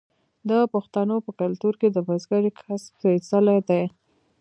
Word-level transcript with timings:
د 0.49 0.51
پښتنو 0.73 1.15
په 1.25 1.31
کلتور 1.41 1.73
کې 1.81 1.87
د 1.91 1.97
بزګرۍ 2.07 2.51
کسب 2.59 2.91
سپیڅلی 2.99 3.59
دی. 3.69 3.83